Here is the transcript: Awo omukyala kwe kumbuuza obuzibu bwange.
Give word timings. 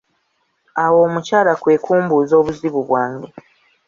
Awo 0.83 0.97
omukyala 1.07 1.53
kwe 1.61 1.75
kumbuuza 1.83 2.33
obuzibu 2.41 2.79
bwange. 2.87 3.29